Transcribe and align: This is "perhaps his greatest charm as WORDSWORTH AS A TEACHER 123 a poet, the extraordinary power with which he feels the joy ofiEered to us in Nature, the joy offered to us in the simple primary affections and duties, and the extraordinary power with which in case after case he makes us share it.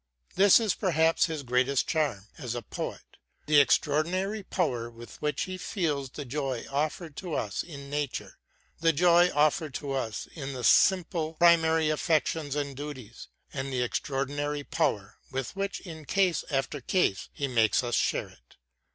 This 0.33 0.59
is 0.59 0.73
"perhaps 0.73 1.27
his 1.27 1.43
greatest 1.43 1.87
charm 1.87 2.25
as 2.39 2.55
WORDSWORTH 2.55 2.55
AS 2.55 2.55
A 2.55 2.61
TEACHER 2.63 2.85
123 2.87 2.89
a 2.89 2.89
poet, 2.89 3.45
the 3.45 3.61
extraordinary 3.61 4.43
power 4.43 4.89
with 4.89 5.21
which 5.21 5.43
he 5.43 5.57
feels 5.59 6.09
the 6.09 6.25
joy 6.25 6.63
ofiEered 6.63 7.13
to 7.17 7.35
us 7.35 7.61
in 7.61 7.91
Nature, 7.91 8.39
the 8.79 8.93
joy 8.93 9.29
offered 9.31 9.75
to 9.75 9.91
us 9.91 10.27
in 10.33 10.53
the 10.53 10.63
simple 10.63 11.33
primary 11.35 11.91
affections 11.91 12.55
and 12.55 12.75
duties, 12.75 13.27
and 13.53 13.71
the 13.71 13.83
extraordinary 13.83 14.63
power 14.63 15.19
with 15.29 15.55
which 15.55 15.81
in 15.81 16.05
case 16.05 16.43
after 16.49 16.81
case 16.81 17.29
he 17.31 17.47
makes 17.47 17.83
us 17.83 17.93
share 17.93 18.29
it. 18.29 18.55